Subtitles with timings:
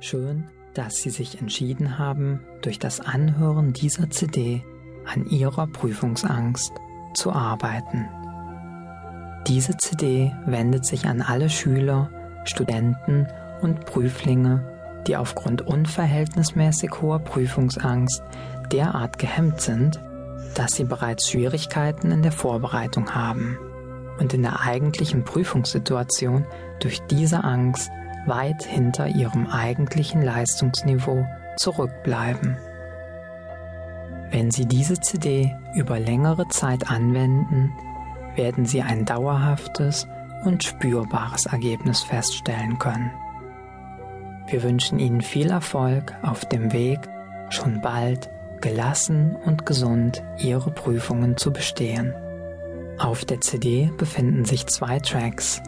[0.00, 4.62] Schön, dass Sie sich entschieden haben, durch das Anhören dieser CD
[5.06, 6.72] an Ihrer Prüfungsangst
[7.14, 8.06] zu arbeiten.
[9.46, 12.10] Diese CD wendet sich an alle Schüler,
[12.44, 13.26] Studenten
[13.62, 18.22] und Prüflinge, die aufgrund unverhältnismäßig hoher Prüfungsangst
[18.70, 20.00] derart gehemmt sind,
[20.54, 23.56] dass sie bereits Schwierigkeiten in der Vorbereitung haben
[24.18, 26.44] und in der eigentlichen Prüfungssituation
[26.80, 27.90] durch diese Angst
[28.26, 31.26] weit hinter ihrem eigentlichen Leistungsniveau
[31.56, 32.56] zurückbleiben.
[34.30, 37.72] Wenn Sie diese CD über längere Zeit anwenden,
[38.34, 40.06] werden Sie ein dauerhaftes
[40.44, 43.10] und spürbares Ergebnis feststellen können.
[44.48, 47.00] Wir wünschen Ihnen viel Erfolg auf dem Weg,
[47.50, 52.14] schon bald gelassen und gesund Ihre Prüfungen zu bestehen.
[52.98, 55.62] Auf der CD befinden sich zwei Tracks.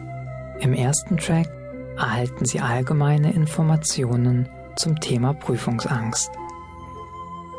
[0.59, 1.49] Im ersten Track
[1.99, 6.31] erhalten Sie allgemeine Informationen zum Thema Prüfungsangst.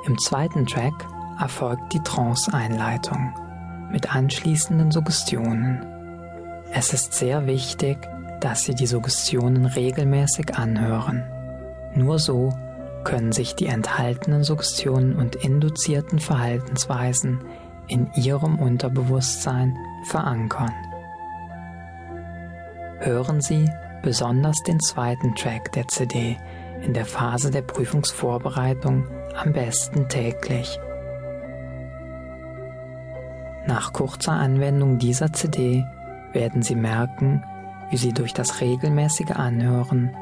[0.07, 1.07] Im zweiten Track
[1.39, 3.35] erfolgt die Trance-Einleitung
[3.93, 5.85] mit anschließenden Suggestionen.
[6.73, 7.99] Es ist sehr wichtig,
[8.41, 11.25] dass Sie die Suggestionen regelmäßig anhören.
[11.95, 12.55] Nur so
[13.05, 17.41] können sich die enthaltenen Suggestionen und induzierten Verhaltensweisen
[17.89, 20.73] in Ihrem Unterbewusstsein verankern.
[23.01, 23.69] Hören Sie
[24.03, 26.37] besonders den zweiten Track der CD
[26.83, 29.07] in der Phase der Prüfungsvorbereitung
[29.37, 30.79] am besten täglich.
[33.67, 35.85] Nach kurzer Anwendung dieser CD
[36.33, 37.45] werden Sie merken,
[37.91, 40.17] wie Sie durch das regelmäßige Anhören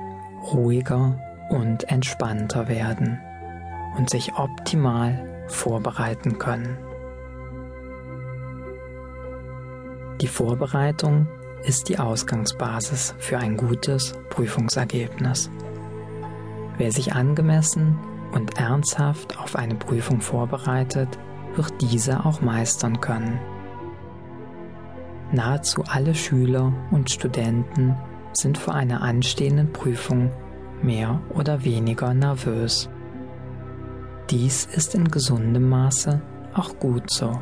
[0.52, 1.18] ruhiger
[1.48, 3.20] und entspannter werden
[3.96, 6.78] und sich optimal vorbereiten können.
[10.20, 11.28] Die Vorbereitung
[11.64, 15.51] ist die Ausgangsbasis für ein gutes Prüfungsergebnis.
[16.77, 17.98] Wer sich angemessen
[18.33, 21.19] und ernsthaft auf eine Prüfung vorbereitet,
[21.55, 23.39] wird diese auch meistern können.
[25.33, 27.97] Nahezu alle Schüler und Studenten
[28.33, 30.30] sind vor einer anstehenden Prüfung
[30.83, 32.89] mehr oder weniger nervös.
[34.30, 36.20] Dies ist in gesundem Maße
[36.55, 37.33] auch gut so.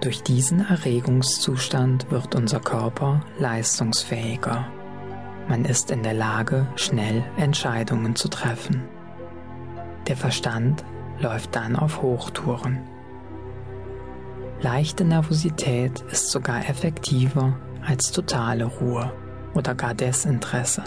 [0.00, 4.66] Durch diesen Erregungszustand wird unser Körper leistungsfähiger.
[5.46, 8.88] Man ist in der Lage, schnell Entscheidungen zu treffen.
[10.08, 10.84] Der Verstand
[11.18, 12.78] läuft dann auf Hochtouren.
[14.62, 19.12] Leichte Nervosität ist sogar effektiver als totale Ruhe
[19.52, 20.84] oder gar Desinteresse.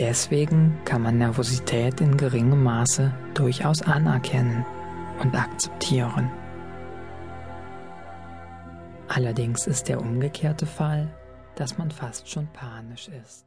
[0.00, 4.64] Deswegen kann man Nervosität in geringem Maße durchaus anerkennen
[5.22, 6.30] und akzeptieren.
[9.12, 11.12] Allerdings ist der umgekehrte Fall,
[11.56, 13.44] dass man fast schon panisch ist.